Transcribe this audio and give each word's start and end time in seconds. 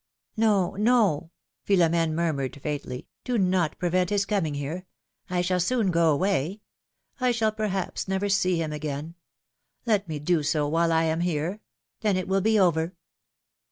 '^ 0.37 0.43
'^No, 0.43 0.79
no,^^ 0.79 1.29
Philom^ne 1.67 2.13
murmured 2.13 2.59
faintly, 2.59 3.07
do 3.23 3.37
not 3.37 3.77
pre 3.77 3.89
vent 3.89 4.09
his 4.09 4.25
coming 4.25 4.55
here; 4.55 4.87
I 5.29 5.41
shall 5.41 5.59
soon 5.59 5.91
go 5.91 6.09
away; 6.11 6.61
I 7.19 7.29
shall 7.29 7.51
perhaps 7.51 8.07
never 8.07 8.27
see 8.27 8.57
him 8.59 8.73
again; 8.73 9.13
let 9.85 10.07
me 10.07 10.17
do 10.17 10.41
so 10.41 10.67
while 10.67 10.91
I 10.91 11.03
am 11.03 11.19
here: 11.19 11.59
then 11.99 12.17
it 12.17 12.27
will 12.27 12.41
be 12.41 12.57
over 12.57 12.95